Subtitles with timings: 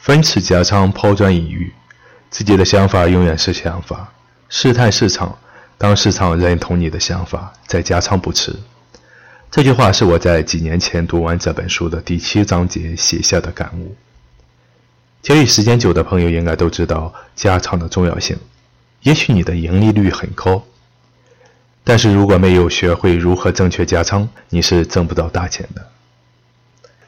[0.00, 1.72] 分次加仓抛砖引玉，
[2.30, 4.12] 自己的想法永远是想法，
[4.48, 5.36] 试探市场，
[5.76, 8.54] 当市场认同你的想法，再加仓不迟。
[9.50, 13.96] 这句话是我在几年前读完这本书的第七章节写下的感悟。
[15.20, 18.38] 交易时间久的朋友应该都知道加仓的重要性。
[19.02, 20.62] 也许你的盈利率很高，
[21.82, 25.86] 但是如果没有学会如何正确加仓，你是挣不到大钱的。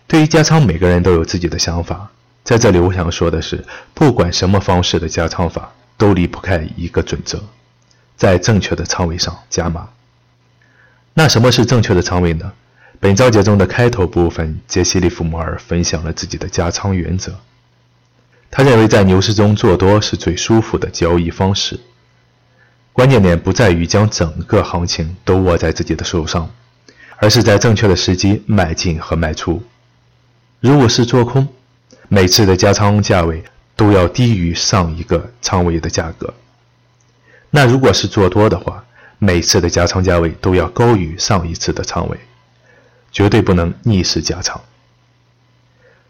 [0.07, 2.11] 对于加仓，每个人都有自己的想法。
[2.51, 3.65] 在这里，我想说的是，
[3.95, 7.41] 不管什么方式的加仓法，都离不开一个准则：
[8.17, 9.89] 在正确的仓位上加码。
[11.15, 12.53] 那什么是正确的仓位呢？
[12.99, 17.39] 本章节中的开头部分，杰西·利弗摩尔分享了自己的加仓原则。
[18.51, 21.79] 他认为，在牛市中做多是最舒服的交易方式。
[22.93, 26.51] 关键点不在于将整个行情都握在自己的手上，
[27.19, 29.63] 而是在正确的时机买进和卖出。
[30.59, 31.47] 如果是做空，
[32.13, 33.41] 每次的加仓价位
[33.77, 36.27] 都要低于上一个仓位的价格；
[37.51, 38.85] 那如果是做多的话，
[39.21, 42.19] 每次的加仓价位都要高于上一次的仓位，
[43.13, 44.61] 绝对不能逆势加仓。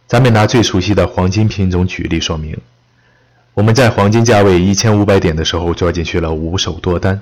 [0.07, 2.57] 咱们拿最熟悉的黄金品种举例说明。
[3.53, 7.21] 我们在黄金价位一千五百点的时候做进去了五手多单，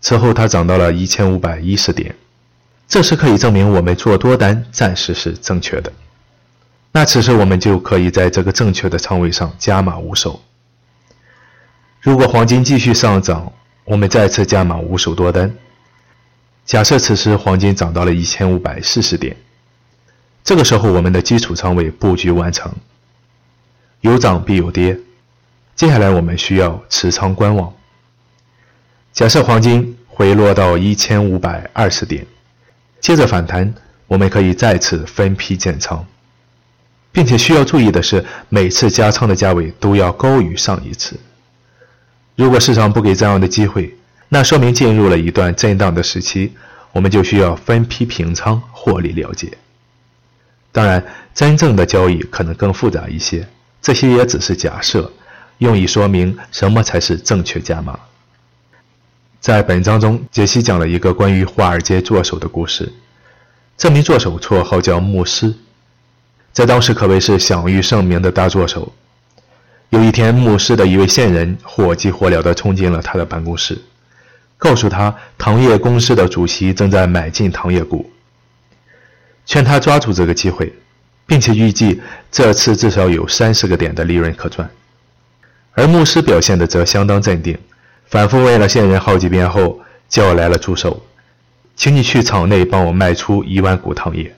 [0.00, 2.14] 此后它涨到了一千五百一十点，
[2.86, 5.92] 这时可以证明我们做多单暂时是正确的。
[6.96, 10.40] 那此时我们就可以在这个正确的仓位上加码五手。
[12.00, 13.52] 如果黄金继续上涨，
[13.84, 15.52] 我们再次加码五手多单。
[16.64, 19.36] 假设此时黄金涨到了一千五百四十点，
[20.44, 22.72] 这个时候我们的基础仓位布局完成。
[24.00, 24.96] 有涨必有跌。
[25.74, 27.74] 接下来我们需要持仓观望。
[29.12, 32.24] 假设黄金回落到一千五百二十点，
[33.00, 33.74] 接着反弹，
[34.06, 36.06] 我们可以再次分批建仓，
[37.14, 41.16] 并且需要注意的是，每次加仓的价位都要高于上一次。
[42.34, 43.96] 如果市场不给这样的机会，
[44.28, 46.52] 那说明进入了一段震荡的时期，
[46.90, 49.56] 我们就需要分批平仓获利了结。
[50.72, 53.46] 当然，真正的交易可能更复杂一些，
[53.80, 55.10] 这些也只是假设。
[55.58, 57.96] 用以说明什么才是正确加码。
[59.38, 62.92] 在本章中，杰西讲了一个关于华尔街作手的故事。
[63.76, 65.54] 这名作手绰号叫牧师，
[66.54, 68.90] 在当时可谓是享誉盛名的大作手。
[69.90, 73.76] 有一天，牧师的一位线人火急火燎地冲进了他的办公室，
[74.56, 78.08] 告诉他糖业公司的主席正在买进糖业股，
[79.44, 80.72] 劝他抓住这个机会，
[81.26, 82.00] 并且预计
[82.30, 84.70] 这次至少有三十个点的利润可赚。
[85.72, 87.58] 而牧师表现的则相当镇定，
[88.06, 91.04] 反复问了线人好几遍后，叫来了助手，
[91.74, 94.32] 请你去场内帮我卖出一万股糖业。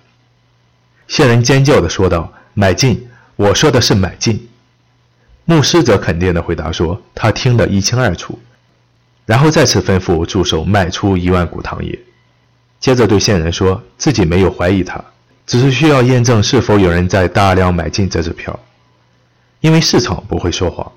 [1.08, 3.08] 线人尖叫的说道：“买进！
[3.36, 4.48] 我说的是买进。”
[5.44, 8.38] 牧师则肯定的回答说：“他听得一清二楚。”
[9.24, 11.98] 然后再次吩咐助手卖出一万股糖业，
[12.78, 15.04] 接着对线人说自己没有怀疑他，
[15.46, 18.58] 只是需要验证是否有人在大量买进这支票，
[19.60, 20.90] 因为市场不会说谎。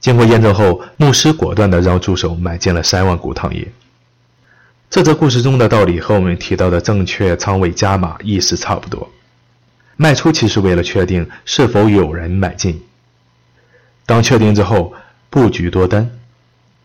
[0.00, 3.66] 经过验证后，牧师果断地让助手买进了三万股糖业。
[4.90, 9.10] 这则故事中的道理和我们提到的正确仓位加码意思差不多。
[9.96, 12.82] 卖出其实为了确定是否有人买进。
[14.06, 14.94] 当确定之后，
[15.30, 16.10] 布局多单，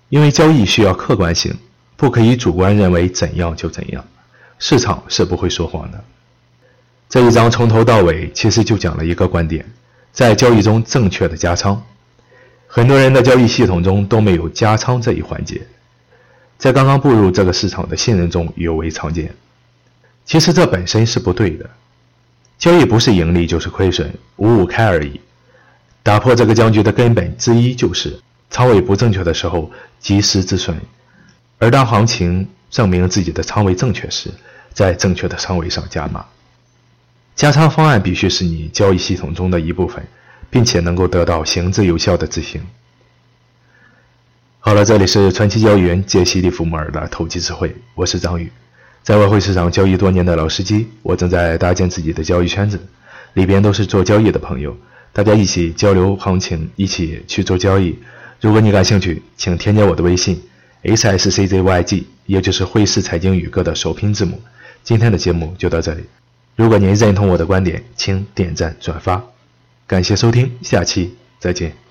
[0.09, 1.57] 因为交易需要客观性，
[1.95, 4.05] 不可以主观认为怎样就怎样，
[4.59, 6.03] 市场是不会说谎的。
[7.09, 9.65] 这一章从头到尾其实就讲了一个观点：
[10.11, 11.81] 在交易中正确的加仓。
[12.67, 15.65] 很多人的交易系统中都没有加仓这一环节，
[16.57, 19.33] 在刚刚步入这个市场的新人中尤为常见。
[20.25, 21.69] 其实这本身是不对的，
[22.57, 25.19] 交易不是盈利就是亏损，五五开而已。
[26.03, 28.19] 打破这个僵局的根本之一就是
[28.49, 30.75] 仓位不正确的时候及时止损，
[31.59, 34.31] 而当行情证明自己的仓位正确时，
[34.73, 36.25] 在正确的仓位上加码。
[37.35, 40.05] 加仓方案必须是你交易系统中的一部分。
[40.49, 42.61] 并且能够得到行之有效的执行。
[44.59, 48.49] 好了，这里是传奇交易员杰西·利弗莫尔的投机智慧，我是张宇，
[49.03, 52.79] 在外汇市场交易多年的老司机，我正在搭建自己的交易圈子，
[53.33, 54.75] 里边都是做交易的朋友，
[55.13, 57.97] 大家一起交流行情，一起去做交易。
[58.41, 60.41] 如果你感兴趣，请添加我的微信
[60.83, 64.41] s s c z y g，也就是汇市财经宇哥的首拼字母。
[64.83, 66.03] 今天的节目就到这里，
[66.55, 69.23] 如果您认同我的观点，请点赞转发。
[69.87, 71.86] 感谢收听，下期再见。